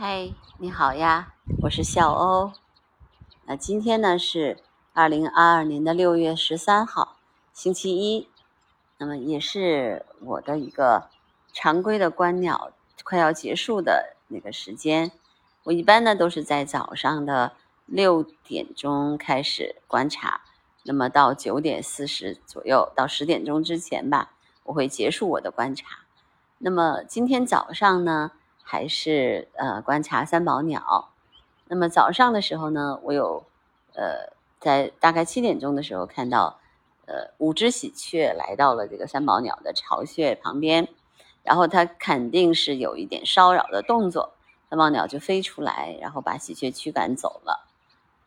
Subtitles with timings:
[0.00, 2.52] 嗨，你好呀，我是笑欧。
[3.46, 4.58] 那今天呢是
[4.92, 7.16] 二零二二年的六月十三号，
[7.52, 8.28] 星期一。
[8.98, 11.08] 那么也是我的一个
[11.52, 12.70] 常规的观鸟
[13.02, 15.10] 快要结束的那个时间。
[15.64, 17.54] 我一般呢都是在早上的
[17.84, 20.42] 六点钟开始观察，
[20.84, 24.30] 那么到九点四十左右到十点钟之前吧，
[24.62, 26.04] 我会结束我的观察。
[26.58, 28.30] 那么今天早上呢？
[28.70, 31.08] 还是呃观察三宝鸟，
[31.68, 33.42] 那么早上的时候呢，我有
[33.94, 36.58] 呃在大概七点钟的时候看到，
[37.06, 40.86] 呃五只喜鹊来到了这个三宝鸟的巢穴旁边，
[41.42, 44.34] 然后它肯定是有一点骚扰的动作，
[44.68, 47.66] 三宝鸟就飞出来，然后把喜鹊驱赶走了，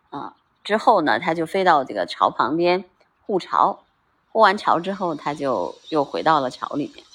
[0.10, 2.84] 啊之后呢，它就飞到这个巢旁边
[3.28, 3.84] 护巢，
[4.32, 7.06] 护完巢之后，它就又回到了巢里面。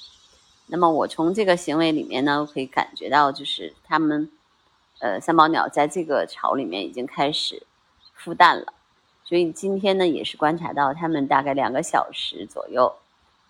[0.69, 4.29] 那么我从这个行为里面呢，可以感觉到，就是它们，
[4.99, 7.63] 呃，三宝鸟在这个巢里面已经开始
[8.21, 8.73] 孵蛋了。
[9.23, 12.93] 所以今天呢，也是观察到它们大概两个小时左右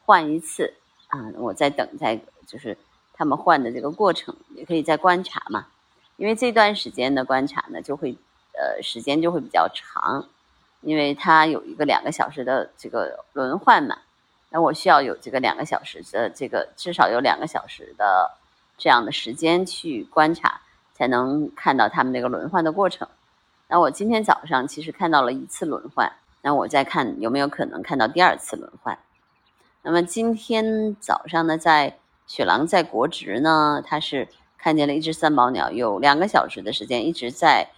[0.06, 0.76] 换一次
[1.08, 1.32] 啊。
[1.38, 2.78] 我在等，在就是
[3.14, 5.66] 它们换的这个过程，也可以再观察嘛。
[6.18, 8.16] 因为这段时间的观察呢，就会
[8.54, 10.28] 呃时间就会比较长，
[10.82, 13.98] 因为它有一个两个小时的这个轮换嘛。
[14.58, 18.32] 那我需要有这个两个小时的这个至少有两个小时的
[18.76, 20.60] 这样的时间去观察，
[20.96, 23.08] 才能看到他们那个轮换的过程。
[23.68, 28.98] 那我今天早上其实看到了一次轮换，那我再看有没有可能看到第二次轮换。
[29.84, 34.28] 那么今天早上呢，在雪狼在国职呢，它是
[34.58, 37.70] 看见了一只三宝鸟，有两个小时的时间一直在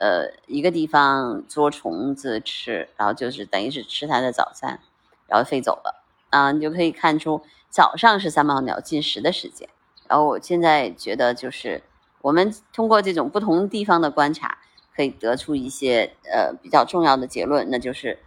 [0.00, 4.78] 呃一个地方捉虫子吃，然后就是等于是吃它的早餐，
[5.26, 6.02] 然后飞走了。
[6.30, 9.68] 啊，你就可以看出早上是三毛鸟进食的时间。
[10.08, 11.82] 然后我现在觉得，就是
[12.22, 14.58] 我们通过这种不同地方的观察，
[14.94, 18.18] 可以得出一些呃比较重要的结论，那就是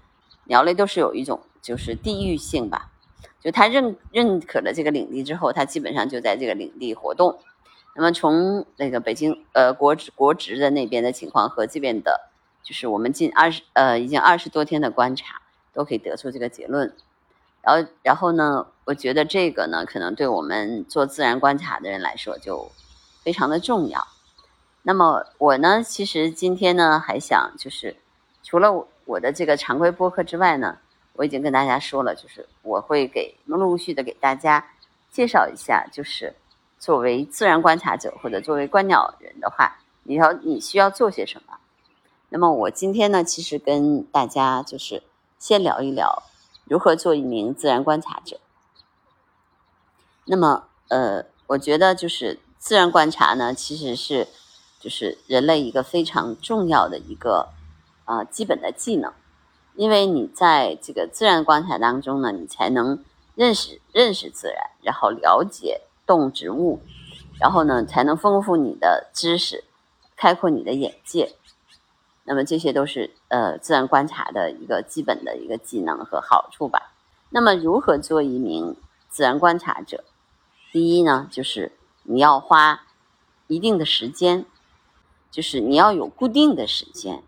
[0.46, 2.92] 鸟类都是有一种就是地域性吧，
[3.40, 7.40] 就它认认可了这个领地之后，它基本上就在这个领地活动。
[7.96, 12.30] 那么从那个北京呃国国直的那边的情况和这边的，
[12.64, 15.42] 就是我们近二十呃已经二十多天的观察，
[15.74, 16.94] 都可以得出这个结论。
[17.62, 18.68] 然后，然后呢？
[18.86, 22.72] 我觉得这个呢，可能对我们做自然观察的人来说就
[23.22, 24.08] 非常的重要。
[24.82, 27.96] 那么我呢，其实今天呢，还想就是
[28.42, 30.76] 除了我的这个常规播客之外呢，
[31.14, 34.66] 我已经跟大家说了，就是我会给陆陆续续的给大家
[35.12, 36.34] 介绍一下，就是
[36.80, 41.60] 作为自然观察者或者作为观鸟人的话，你要你需要做些什么。
[42.30, 45.04] 那么我今天呢，其实跟大家就是
[45.38, 46.24] 先聊一聊。
[46.70, 48.40] 如何做一名自然观察者？
[50.26, 54.28] 那么，呃，我觉得就是自然观察呢，其实是
[54.80, 57.50] 就是人类一个非常重要的一个
[58.06, 59.12] 啊基本的技能，
[59.76, 63.04] 因为你在这个自然观察当中呢，你才能
[63.34, 66.80] 认识认识自然，然后了解动植物，
[67.40, 69.64] 然后呢，才能丰富你的知识，
[70.16, 71.36] 开阔你的眼界。
[72.30, 76.94] 那么这些都是呃自然观察的一个基本的一个技能和好处吧。
[77.32, 78.76] 那么如何做一名
[79.10, 80.04] 自然观察者？
[80.72, 81.72] 第一呢，就是
[82.04, 82.86] 你要花
[83.48, 84.46] 一定的时间，
[85.32, 87.24] 就是你要有固定的时间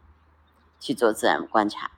[0.79, 1.89] 去做自然观察，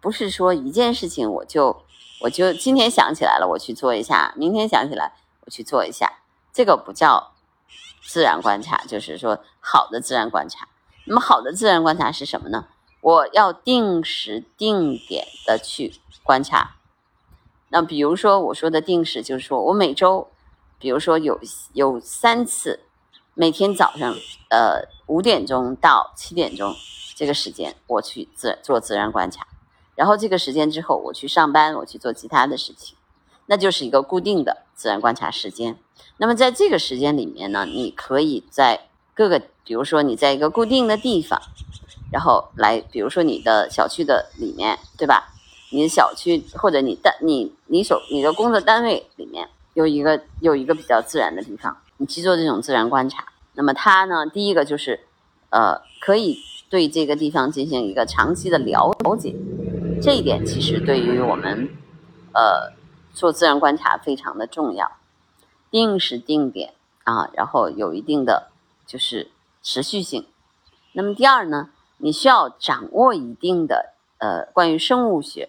[0.00, 1.82] 不是说一件事情我就
[2.20, 5.14] 我就今天想起来了我去做一下，明天想起来
[5.46, 6.20] 我去做一下，
[6.52, 7.32] 这个不叫
[8.02, 10.68] 自然观察，就是说好的自然观察。
[11.10, 12.68] 那么好的自然观察是什么呢？
[13.00, 16.76] 我要定时定点的去观察。
[17.70, 20.28] 那比如说我说的定时，就是说我每周，
[20.78, 21.40] 比如说有
[21.72, 22.84] 有三次，
[23.34, 24.14] 每天早上
[24.50, 26.76] 呃五点钟到七点钟
[27.16, 29.44] 这个时间我去自做自然观察，
[29.96, 32.96] 然后这个时间之后我去上班，我去做其他的事情，
[33.46, 35.76] 那就是一个固定的自然观察时间。
[36.18, 38.89] 那么在这个时间里面呢，你可以在
[39.20, 41.38] 各个，比如说你在一个固定的地方，
[42.10, 45.34] 然后来，比如说你的小区的里面，对吧？
[45.70, 53.26] 你的小区或者你单你你所你的工作单位里面有一个有一个比较自然的地方，你去做这种自然观察。
[53.52, 55.00] 那么它呢，第一个就是，
[55.50, 56.38] 呃，可以
[56.70, 59.36] 对这个地方进行一个长期的了解，
[60.00, 61.68] 这一点其实对于我们，
[62.32, 62.72] 呃，
[63.12, 64.90] 做自然观察非常的重要，
[65.70, 66.72] 定时定点
[67.04, 68.46] 啊，然后有一定的。
[68.90, 69.30] 就是
[69.62, 70.26] 持续性。
[70.94, 75.48] 那么第二呢，你需要掌握一定的呃关于生物学、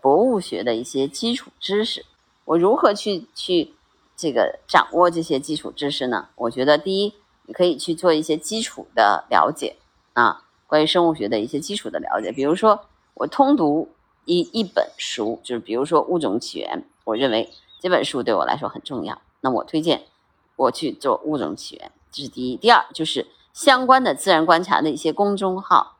[0.00, 2.06] 博物学的一些基础知识。
[2.46, 3.74] 我如何去去
[4.16, 6.28] 这个掌握这些基础知识呢？
[6.36, 7.12] 我觉得第一
[7.44, 9.76] 你可以去做一些基础的了解
[10.14, 12.32] 啊，关于生物学的一些基础的了解。
[12.32, 13.90] 比如说，我通读
[14.24, 20.06] 一一本书，就是比如说《物种起源》，我认为这本书对我来说很重要，那我推荐
[20.56, 22.56] 我去做《物种起源》，这是第一。
[22.56, 25.96] 第二就是相关的自然观察的一些公众号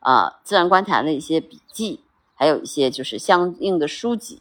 [0.00, 2.00] 啊，自然观察的一些笔记，
[2.34, 4.40] 还有一些就是相应的书籍，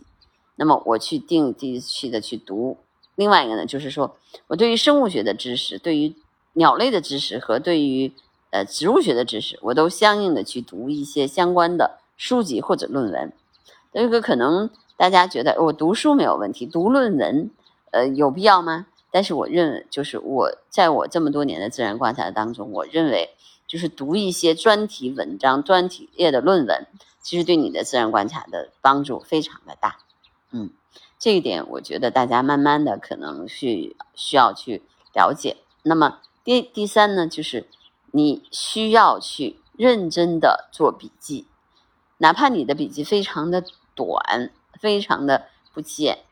[0.56, 2.78] 那么我去定期的去读。
[3.16, 4.16] 另外一个呢，就是说
[4.48, 6.16] 我对于生物学的知识，对于
[6.54, 8.14] 鸟类的知识和对于
[8.52, 13.34] 呃植物学的知识，我都相应的去读一些相关的书籍或者论文。
[13.92, 17.52] 这个可能大家觉得我读书没有问题，读论文
[17.92, 18.88] 呃有必要吗？
[19.12, 23.30] 但是我认为，就是我在我这么多年的自然观察当中，我认为
[23.68, 26.88] 就是读一些专题文章、专题页的论文，
[27.22, 29.98] 其实对你的自然观察的帮助非常的大。
[30.52, 30.70] 嗯，
[31.18, 34.84] 这一点我觉得大家慢慢的可能去需要去
[35.14, 35.58] 了解。
[35.84, 36.20] 那么。
[36.42, 37.68] 第第三呢，就是
[38.12, 41.46] 你需要去认真的做笔记，
[42.18, 43.64] 哪怕你的笔记非常的
[43.94, 46.24] 短，非常的不简，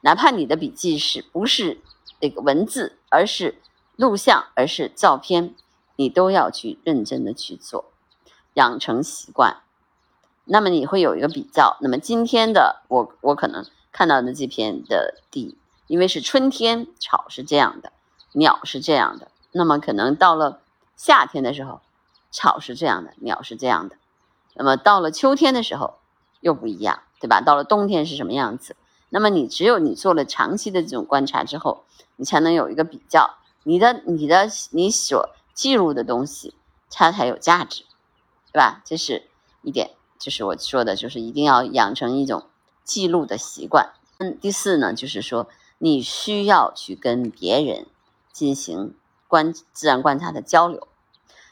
[0.00, 1.82] 哪怕你的笔记是不是
[2.20, 3.60] 那个文字，而是
[3.96, 5.54] 录像，而是照片，
[5.96, 7.86] 你都要去认真的去做，
[8.54, 9.58] 养成习惯。
[10.44, 11.76] 那么你会有一个比较。
[11.80, 15.58] 那么今天的我，我可能看到的这篇的地，
[15.88, 17.92] 因为是春天，草是这样的，
[18.32, 19.28] 鸟是这样的。
[19.52, 20.60] 那么可能到了
[20.96, 21.80] 夏天的时候，
[22.30, 23.96] 草是这样的，鸟是这样的。
[24.54, 25.94] 那么到了秋天的时候
[26.40, 27.40] 又不一样，对吧？
[27.40, 28.76] 到了冬天是什么样子？
[29.08, 31.84] 那么你只有你做了长期的这种观察之后，
[32.16, 36.54] 你才能有一个比较，你的、你的、你所记录的东西，
[36.90, 37.84] 它才有价值，
[38.52, 38.82] 对吧？
[38.84, 39.28] 这是
[39.62, 42.44] 一点，就是我说的，就是一定要养成一种
[42.84, 43.92] 记录的习惯。
[44.18, 45.48] 嗯，第四呢，就是说
[45.78, 47.86] 你需要去跟别人
[48.32, 48.94] 进行。
[49.28, 50.86] 观自然观察的交流，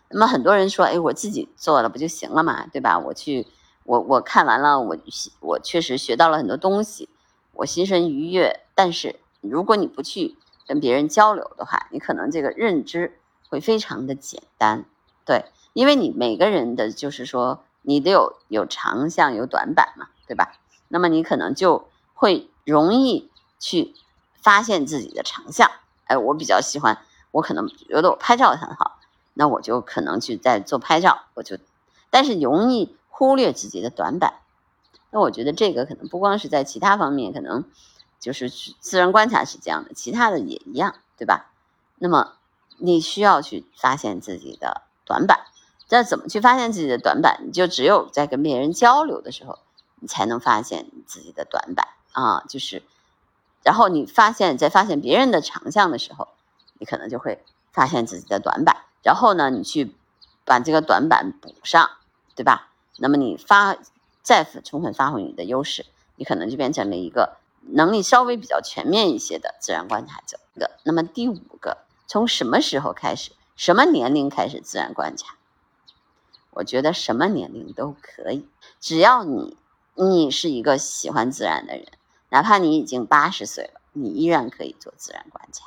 [0.08, 3.00] 那么很多人说，哎，我自己做了不就行了嘛，对吧？
[3.00, 3.48] 我去，
[3.82, 4.96] 我我看完了，我
[5.40, 7.08] 我确实学到了很多东西，
[7.52, 8.60] 我心生愉悦。
[8.76, 9.18] 但是
[9.50, 10.36] 如果你不去
[10.66, 13.18] 跟别人交流的话，你可能这个认知
[13.48, 14.84] 会非常的简单，
[15.24, 20.52] 对，因为你每个人的就是说，你都有有长项有短板嘛，对吧？
[20.88, 23.94] 那么你可能就会容易去
[24.34, 25.70] 发现自己的长项。
[26.04, 26.98] 哎，我比较喜欢。
[27.30, 29.00] 我可能觉得我拍照很好，
[29.32, 31.58] 那我就可能去在做拍照，我就，
[32.08, 34.34] 但是容易忽略自己的短板。
[35.10, 37.64] 那我觉得这个可能不光是在其他方面，可能
[38.24, 38.48] 就是
[38.80, 41.52] 自然观察是这样的，其他的也一样，对吧？
[41.98, 42.32] 那么
[42.78, 45.44] 你需要去发现自己的短板，
[45.86, 47.40] 这怎么去发现自己的短板？
[47.44, 49.58] 你就只有在跟别人交流的时候，
[50.00, 52.82] 你才能发现自己的短板啊，就是，
[53.62, 56.28] 然后你发现，在发现别人的长项的时候。
[56.80, 57.40] 你可能就会
[57.72, 59.94] 发现自己的短板，然后呢，你去
[60.44, 61.88] 把这个短板补上，
[62.34, 62.72] 对吧？
[62.98, 63.76] 那么你发
[64.22, 65.86] 再充分发挥你的优势，
[66.16, 67.36] 你可能就变成了一个
[67.68, 70.38] 能力稍微比较全面一些的自然观察者。
[70.54, 75.34] 的那么第五个，从什么时候开始，什么年龄开始自然观察？
[76.50, 78.48] 我觉得什么年龄都可以，
[78.80, 79.56] 只要你
[79.94, 81.86] 你是一个喜欢自然的人，
[82.28, 85.66] 哪怕你已经八十岁了，你依然可以做自然观察。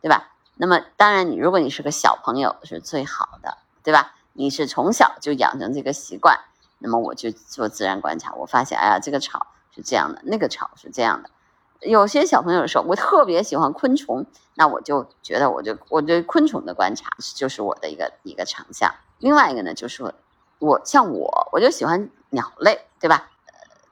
[0.00, 0.32] 对吧？
[0.56, 4.16] 那么当然，你如果你是个小朋友是最好的，对吧？
[4.32, 6.38] 你是从小就养成这个习惯，
[6.78, 11.30] 那么我就做自然观察，我发现，哎呀，这个草是这样的，那个草是这样的。
[11.82, 18.92] 有些小朋友说，我特别喜欢昆虫，那我就觉得，我就我对昆虫的观察就是我的一个一个长项。
[19.18, 20.12] 另外一个呢，就是
[20.58, 23.30] 我像我，我就喜欢鸟类，对吧？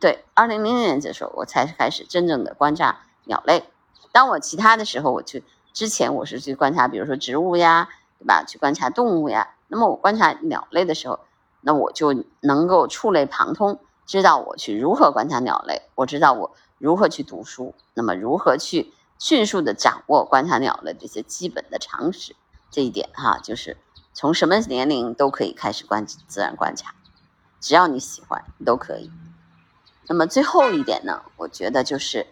[0.01, 3.63] 对，二零零零年的时候，我才开始真正的观察鸟类。
[4.11, 5.45] 当我其他的时候，我去。
[5.73, 8.43] 之前我是去观察，比如说植物呀，对吧？
[8.45, 9.51] 去观察动物呀。
[9.69, 11.21] 那么我观察鸟类的时候，
[11.61, 22.37] 那我就能够触类旁通，知道我去如何观察鸟类，我知道我如何去读书，那么如何去迅速的掌握观察鸟类这些基本的常识。
[22.71, 23.77] 这一点哈，就是
[24.15, 26.95] 从什么年龄都可以开始观自然观察，
[27.61, 29.11] 只要你喜欢，都可以。
[30.09, 32.29] 那么最后一点呢，我觉得就是。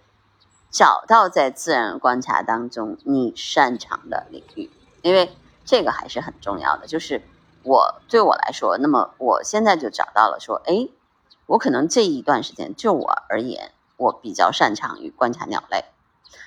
[0.70, 4.68] 找到在自然观察当中你擅长的领域，
[5.02, 5.30] 因为
[5.64, 6.88] 这个还是很重要的。
[6.88, 7.22] 就是
[7.62, 10.88] 我对我来说，那么我现在就找到了，说，哎，
[11.46, 15.84] 我可能这一段时间就我而言，我比较擅长于观察鸟类，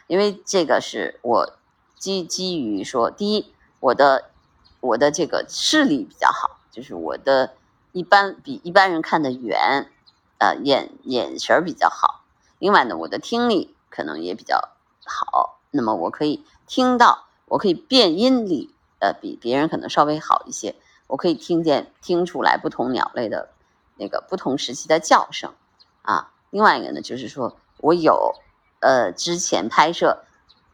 [0.08, 1.54] 因为这个是我
[1.98, 4.32] 基基于说，第一，我的
[4.80, 7.54] 我的这个视力比较好，就是我的
[7.92, 9.89] 一般比一般人看得远，
[10.38, 12.24] 呃，眼眼神比较好。
[12.60, 13.74] 另外呢，我的听力。
[13.89, 14.70] 可能也比较
[15.06, 20.75] 好，那么我可以听到，我可以辨音里呃比别人可能稍微好一些，
[21.08, 23.50] 我可以听见听出来不同鸟类的
[23.98, 25.54] 那个不同时期的叫声
[26.01, 26.32] 啊。
[26.50, 28.34] 另外一个呢，就是说我有
[28.80, 30.24] 呃之前拍摄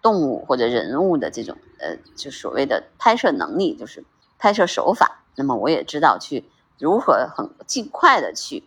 [0.02, 4.06] 动物或者人物的这种呃就所谓的拍摄能力，就是
[4.38, 6.46] 拍摄手法，那么我也知道去
[6.78, 8.64] 如何很尽快的去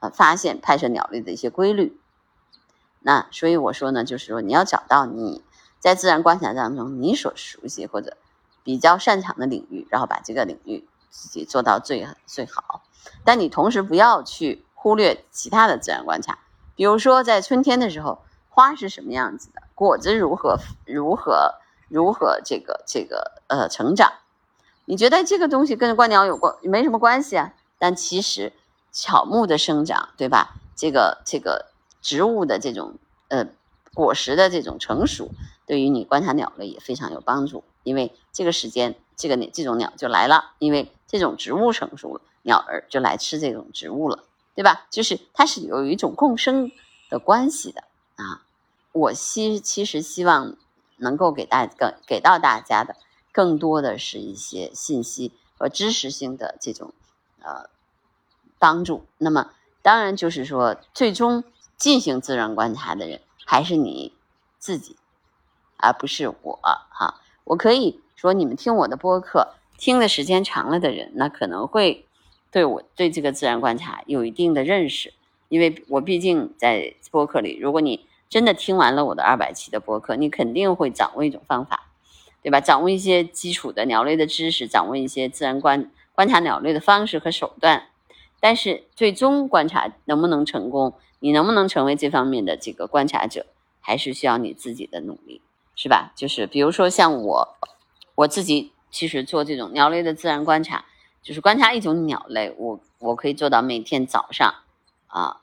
[0.00, 1.98] 呃发现拍摄鸟类的一些规律。
[3.00, 5.42] 那所以我说呢，就是说你要找到你
[5.78, 8.18] 在自然观察当中你所熟悉或者
[8.62, 12.82] 比较擅长的领域，然后把这个领域自己做到最最好。
[13.24, 16.38] 但你同时不要去忽略其他的自然观察，
[16.74, 21.54] 比如说在春天的时候，花是什么样子的，果子如何如何
[21.88, 24.12] 如何这个这个呃成长。
[24.86, 27.52] 你觉得这个东西跟观鸟有关没什么关系啊？
[27.78, 28.52] 但其实
[28.90, 30.54] 草木的生长，对吧？
[30.74, 31.66] 这个这个。
[32.02, 32.94] 植物的这种
[33.28, 33.46] 呃
[33.92, 35.28] 果实的这种成熟，
[35.66, 37.62] 对于你观察鸟类也非常有帮助。
[37.82, 44.24] 因为这个时间，这个这种鸟就来了，因为这种植物成熟了，鸟儿就来吃这种植物了，
[44.54, 44.86] 对吧？
[44.90, 46.72] 就是它是有一种共生
[47.10, 47.84] 的关系的
[48.16, 48.42] 啊。
[48.92, 50.56] 我希其实希望
[50.96, 52.96] 能够给大更给到大家的，
[53.30, 56.94] 更多的是一些信息和知识性的这种
[57.42, 57.68] 呃
[58.58, 59.04] 帮助。
[59.18, 61.44] 那么当然就是说最终。
[61.80, 64.12] 进行自然观察的人还是你
[64.58, 64.98] 自己，
[65.78, 67.22] 而不是我哈。
[67.44, 72.04] 我可以说，你们听我的播客听的时间长了的人，那可能会
[72.50, 75.14] 对我对这个自然观察有一定的认识，
[75.48, 77.56] 因为我毕竟在播客里。
[77.56, 81.88] 如果你真的听完了我的二百期的播客，你肯定会掌握一种方法，
[82.42, 82.60] 对吧？
[82.60, 87.86] 掌握一些基础的鸟类的知识，掌握一些自然观观察鸟类的方式和手段。
[88.38, 90.92] 但是最终观察能不能成功？
[91.20, 93.46] 你能不能成为这方面的这个观察者，
[93.80, 95.40] 还是需要你自己的努力，
[95.74, 96.12] 是吧？
[96.14, 97.56] 就是比如说像我，
[98.20, 100.84] 我自己其实做这种鸟类的自然观察，
[101.22, 104.54] 就是观察一种鸟类，我我可以做到每天早上
[105.06, 105.40] 啊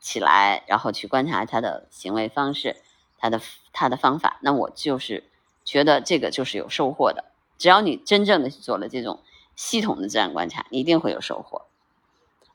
[0.00, 2.76] 起来，然后去观察它的行为方式，
[3.18, 3.40] 它的
[3.72, 5.22] 它的方法，那我就是
[5.64, 7.24] 觉得这个就是有收获的。
[7.58, 9.20] 只要你真正的做了这种
[9.54, 11.62] 系统的自然观察，一定会有收获。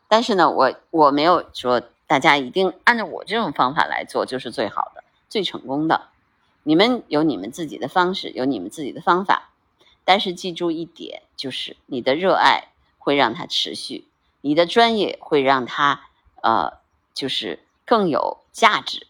[0.10, 1.82] 但是呢，我我没有说。
[2.08, 6.10] 大家一定按照我这种方法来做，就是最好的、最成功的。
[6.64, 9.51] 你们有你们自己的方式，有你们自己的方法，
[10.12, 14.04] 但是记住一点，就是你的热爱会让它持续，
[14.42, 16.02] 你的专业会让它
[16.44, 16.80] 呃，
[17.14, 19.08] 就是更有价值。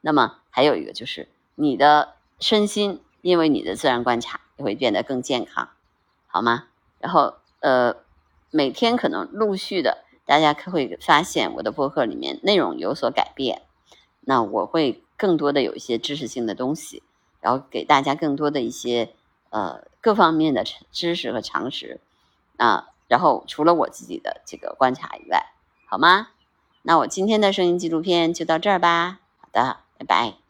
[0.00, 5.68] 那么还有一个就是你的身心，因为你的自然观察也会变得更健康，
[6.26, 6.64] 好吗？
[6.98, 7.94] 然后呃，
[8.50, 10.02] 每天可能陆续的。
[10.26, 13.62] 大家会发现我的博客里面内容有所改变，
[14.22, 17.04] 那我会更多的有一些知识性的东西，
[17.40, 19.14] 然后给大家更多的一些
[19.52, 22.00] 呃各方面的知识和常识
[22.56, 25.52] 啊，然后除了我自己的这个观察以外，
[25.86, 26.30] 好吗？
[26.82, 29.20] 那我今天的声音纪录片就到这儿吧。
[29.40, 30.41] 好的，拜拜。